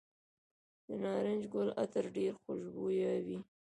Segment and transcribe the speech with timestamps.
[0.87, 3.37] د نارنج ګل عطر ډیر خوشبويه وي.